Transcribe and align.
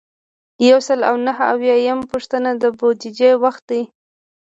یو 0.69 0.79
سل 0.87 0.99
او 1.09 1.15
نهه 1.27 1.43
اویایمه 1.53 2.05
پوښتنه 2.11 2.49
د 2.61 2.63
بودیجې 2.79 3.31
وخت 3.43 3.63
دی. 3.71 3.81